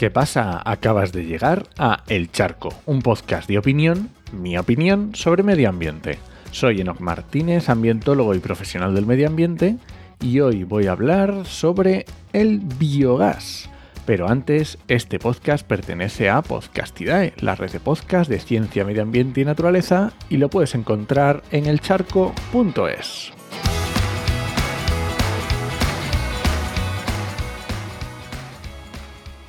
[0.00, 0.62] ¿Qué pasa?
[0.64, 6.18] Acabas de llegar a El Charco, un podcast de opinión, mi opinión sobre medio ambiente.
[6.52, 9.76] Soy Enoc Martínez, ambientólogo y profesional del medio ambiente,
[10.18, 13.68] y hoy voy a hablar sobre el biogás.
[14.06, 19.42] Pero antes, este podcast pertenece a Podcastidae, la red de podcast de ciencia, medio ambiente
[19.42, 23.34] y naturaleza, y lo puedes encontrar en elcharco.es.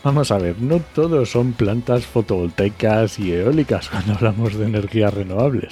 [0.04, 5.72] Vamos a ver, no todos son plantas fotovoltaicas y eólicas cuando hablamos de energías renovables.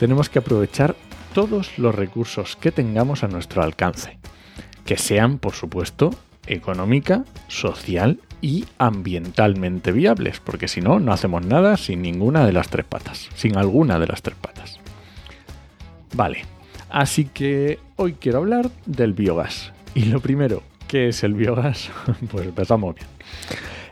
[0.00, 0.96] Tenemos que aprovechar
[1.34, 4.18] todos los recursos que tengamos a nuestro alcance,
[4.84, 6.10] que sean, por supuesto,
[6.46, 12.68] económica, social y ambientalmente viables, porque si no, no hacemos nada sin ninguna de las
[12.68, 14.80] tres patas, sin alguna de las tres patas.
[16.12, 16.44] Vale,
[16.90, 19.72] así que hoy quiero hablar del biogás.
[19.94, 20.62] Y lo primero,
[20.94, 21.90] ¿qué es el biogás?
[22.30, 23.08] pues empezamos bien.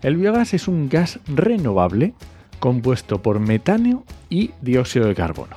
[0.03, 2.15] El biogás es un gas renovable
[2.61, 5.57] compuesto por metano y dióxido de carbono,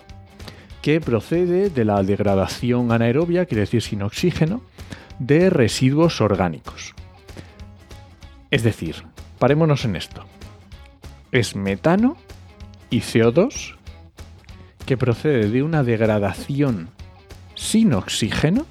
[0.82, 4.64] que procede de la degradación anaerobia, quiere decir sin oxígeno,
[5.20, 6.96] de residuos orgánicos.
[8.50, 9.04] Es decir,
[9.38, 10.26] parémonos en esto.
[11.32, 12.18] Es metano
[12.90, 13.76] y CO2
[14.88, 16.90] que procede de una degradación
[17.54, 18.66] sin oxígeno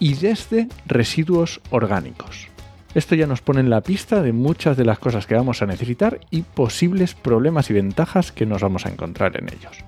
[0.00, 2.48] y desde residuos orgánicos.
[2.92, 5.66] Esto ya nos pone en la pista de muchas de las cosas que vamos a
[5.66, 9.84] necesitar y posibles problemas y ventajas que nos vamos a encontrar en ellos.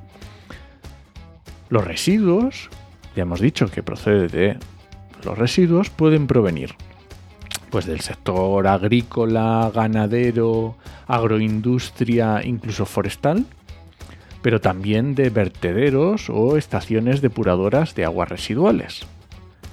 [1.69, 2.71] Los residuos,
[3.17, 4.57] ya hemos dicho que procede de
[5.25, 6.77] los residuos, pueden provenir
[7.71, 13.47] pues del sector agrícola, ganadero, agroindustria, incluso forestal,
[14.43, 19.06] pero también de vertederos o estaciones depuradoras de aguas residuales.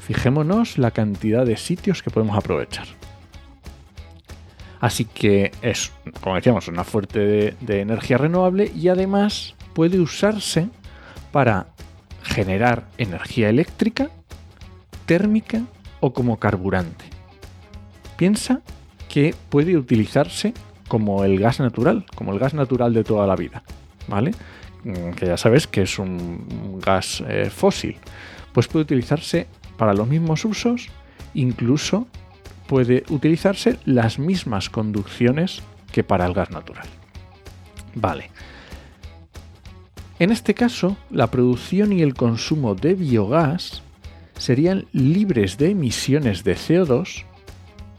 [0.09, 2.87] Fijémonos la cantidad de sitios que podemos aprovechar.
[4.79, 10.67] Así que es, como decíamos, una fuente de, energía renovable y además puede usarse
[11.31, 11.67] para
[12.23, 14.09] generar energía eléctrica,
[15.05, 15.61] térmica
[15.99, 17.05] o como carburante.
[18.17, 18.61] Piensa
[19.09, 20.55] que puede utilizarse
[20.87, 23.61] como el gas natural, como el gas natural de toda la vida,
[24.07, 24.31] ¿vale?
[24.85, 27.97] Mm, que ya sabes que es un gas eh, fósil.
[28.53, 29.45] Pues puede utilizarse
[29.79, 30.89] para los mismos usos,
[31.33, 32.05] incluso
[32.67, 36.85] puede utilizarse las mismas conducciones que para el gas natural.
[37.95, 38.29] Vale.
[40.19, 43.81] En este caso, la producción y el consumo de biogás
[44.37, 47.23] serían libres de emisiones de CO2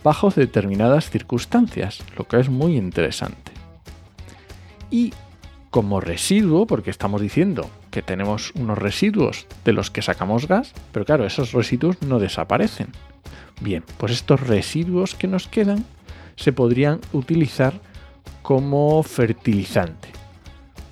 [0.04, 3.52] bajo determinadas circunstancias, lo que es muy interesante.
[4.90, 5.14] Y
[5.70, 11.04] como residuo, porque estamos diciendo que tenemos unos residuos de los que sacamos gas, pero
[11.04, 12.88] claro, esos residuos no desaparecen,
[13.60, 15.84] Bien, pues estos residuos que nos quedan
[16.36, 17.74] se podrían utilizar
[18.42, 20.08] como fertilizante.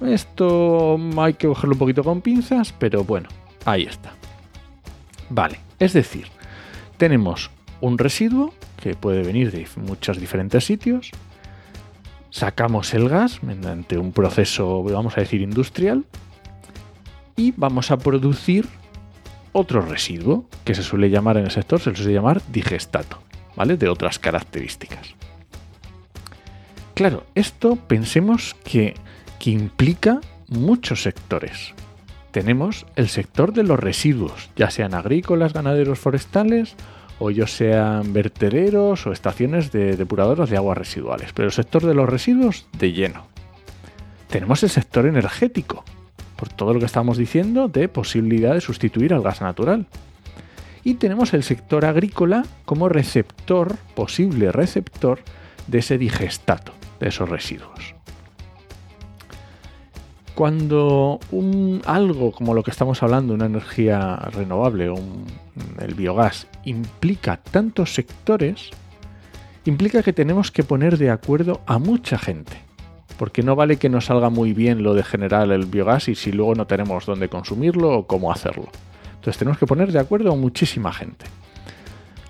[0.03, 3.29] Esto hay que cogerlo un poquito con pinzas, pero bueno,
[3.65, 4.13] ahí está.
[5.31, 6.27] Vale, es decir,
[6.99, 7.51] tenemos
[7.81, 11.11] un residuo que puede venir de muchos diferentes sitios,
[12.31, 16.05] sacamos el gas mediante un proceso, vamos a decir, industrial,
[17.39, 18.69] y vamos a producir
[19.53, 23.21] otro residuo que se suele llamar en el sector, se suele llamar digestato,
[23.57, 23.79] ¿vale?
[23.79, 25.15] De otras características.
[26.95, 28.95] Claro, esto pensemos que,
[29.39, 31.75] que implica muchos sectores.
[32.33, 36.75] Tenemos el sector de los residuos, ya sean agrícolas, ganaderos, forestales,
[37.21, 41.33] o yo sean vertederos o estaciones de depuradoras de aguas residuales.
[41.33, 43.27] Pero el sector de los residuos, de lleno.
[44.29, 45.85] Tenemos el sector energético,
[46.39, 49.87] por todo lo que estamos diciendo de posibilidad de sustituir al gas natural.
[50.85, 55.19] Y tenemos el sector agrícola como receptor, posible receptor,
[55.67, 57.97] de ese digestato, de esos residuos.
[60.37, 65.25] Cuando un, algo como lo que estamos hablando, una energía renovable, un,
[65.81, 68.71] el biogás, implica tantos sectores,
[69.65, 72.68] implica que tenemos que poner de acuerdo a mucha gente
[73.19, 76.33] porque no vale que nos salga muy bien lo de generar el biogás y si
[76.33, 78.69] luego no tenemos dónde consumirlo o cómo hacerlo.
[79.17, 81.27] Entonces tenemos que poner de acuerdo a muchísima gente.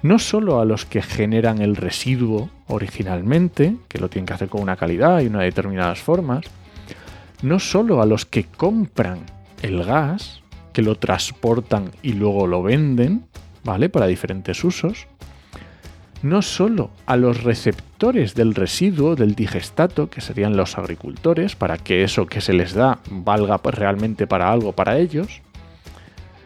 [0.02, 4.62] No solo a los que generan el residuo originalmente, que lo tienen que hacer con
[4.62, 6.46] una calidad y unas determinadas formas,
[7.43, 9.20] no solo a los que compran
[9.62, 10.43] el gas,
[10.73, 13.26] que lo transportan y luego lo venden,
[13.64, 13.88] ¿vale?
[13.88, 15.06] Para diferentes usos,
[16.22, 22.02] no solo a los receptores del residuo, del digestato, que serían los agricultores, para que
[22.02, 25.42] eso que se les da valga pues, realmente para algo para ellos,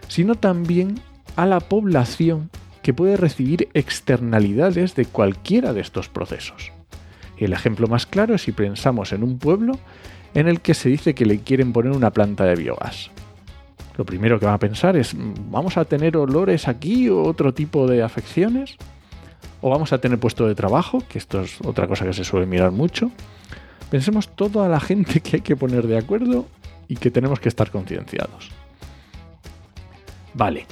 [0.08, 1.00] sino también
[1.36, 2.50] a la población
[2.82, 6.72] que puede recibir externalidades de cualquiera de estos procesos.
[7.38, 9.78] El ejemplo más claro es si pensamos en un pueblo
[10.34, 13.10] en el que se dice que le quieren poner una planta de biogás.
[13.96, 15.14] Lo primero que va a pensar es,
[15.50, 18.76] ¿vamos a tener olores aquí o otro tipo de afecciones?
[19.62, 21.02] ¿O vamos a tener puesto de trabajo?
[21.08, 23.10] Que esto es otra cosa que se suele mirar mucho.
[23.90, 26.46] Pensemos toda la gente que hay que poner de acuerdo
[26.88, 28.50] y que tenemos que estar concienciados.
[30.34, 30.66] Vale,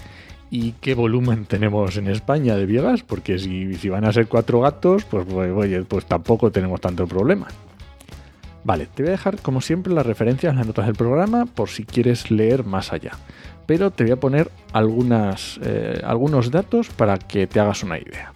[0.51, 3.03] ¿y qué volumen tenemos en España de biogás?
[3.03, 7.47] Porque si, van a ser cuatro gatos, pues, pues, oye, pues tampoco tenemos tanto problema.
[8.65, 11.69] Vale, te voy a dejar como siempre las referencias en las notas del programa por
[11.69, 13.13] si quieres leer más allá.
[13.67, 18.33] Pero te voy a poner eh, algunos datos para que te hagas una idea.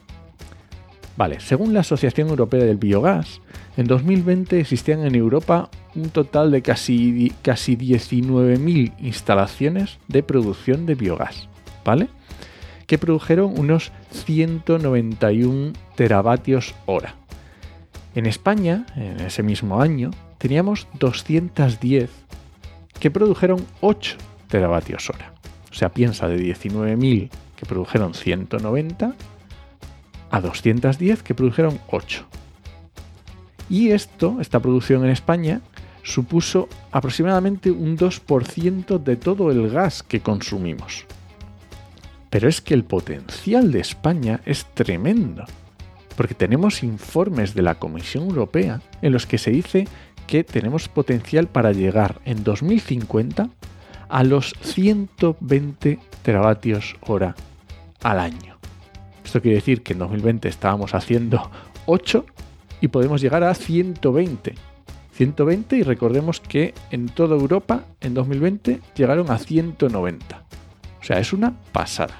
[1.17, 3.41] Vale, según la Asociación Europea del Biogás,
[3.77, 10.97] en 2020 existían en Europa un total de casi, casi 19.000 instalaciones de producción de
[10.97, 11.49] biogás,
[11.85, 12.09] ¿vale?
[12.87, 17.15] Que produjeron unos 191 teravatios hora.
[18.17, 22.11] En España, en ese mismo año, teníamos 210
[22.99, 24.17] que produjeron 8
[24.49, 25.33] teravatios hora.
[25.71, 29.15] O sea, piensa de 19.000 que produjeron 190
[30.35, 32.27] a 210 que produjeron 8.
[33.71, 35.61] Y esto, esta producción en España,
[36.03, 41.07] supuso aproximadamente un 2% de todo el gas que consumimos.
[42.31, 45.45] Pero es que el potencial de España es tremendo,
[46.17, 49.87] porque tenemos informes de la Comisión Europea en los que se dice
[50.27, 53.51] que tenemos potencial para llegar en 2050
[54.09, 57.37] a los 120 teravatios hora
[58.03, 58.54] al año.
[59.35, 61.51] Esto quiere decir que en 2020 estábamos haciendo
[61.87, 62.25] 8
[62.81, 64.55] y podemos llegar a 120.
[65.11, 70.45] 120 y recordemos que en toda Europa en 2020 llegaron a 190.
[71.01, 72.15] O sea, es una pasada.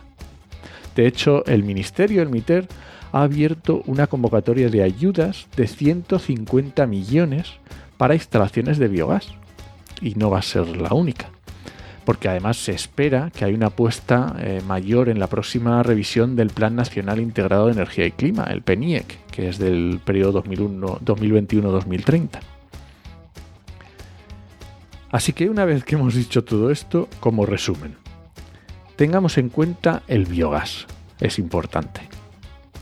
[0.97, 2.67] De hecho, el Ministerio, el MITER,
[3.13, 7.53] ha abierto una convocatoria de ayudas de 150 millones
[7.97, 9.29] para instalaciones de biogás.
[10.01, 11.31] Y no va a ser la única
[12.05, 16.51] porque además se espera que haya una apuesta eh, mayor en la próxima revisión del
[16.51, 22.41] Plan Nacional Integrado de Energía y Clima, el PENIEC, que es del periodo 2021-2030.
[25.11, 27.97] Así que una vez que hemos dicho todo esto, como resumen,
[28.97, 30.87] tengamos en cuenta el biogás,
[31.21, 32.03] es importante.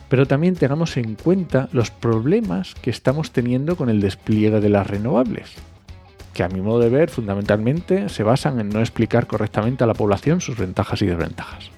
[0.08, 4.86] Pero también tengamos en cuenta los problemas que estamos teniendo con el despliegue de las
[4.86, 5.54] renovables
[6.32, 9.94] que a mi modo de ver fundamentalmente se basan en no explicar correctamente a la
[9.94, 11.70] población sus ventajas y desventajas.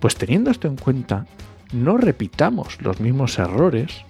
[0.00, 1.26] Pues teniendo esto en cuenta,
[1.72, 4.04] no repitamos los mismos errores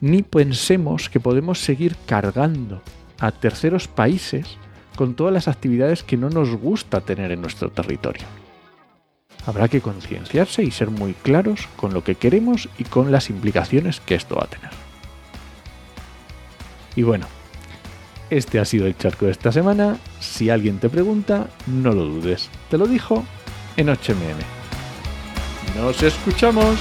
[0.00, 2.82] ni pensemos que podemos seguir cargando
[3.18, 4.56] a terceros países
[4.96, 8.26] con todas las actividades que no nos gusta tener en nuestro territorio.
[9.46, 14.00] Habrá que concienciarse y ser muy claros con lo que queremos y con las implicaciones
[14.00, 14.70] que esto va a tener.
[16.96, 17.26] Y bueno,
[18.30, 19.98] este ha sido el charco de esta semana.
[20.20, 22.48] Si alguien te pregunta, no lo dudes.
[22.70, 23.24] Te lo dijo
[23.76, 24.40] en HMM.
[25.76, 26.78] Nos escuchamos.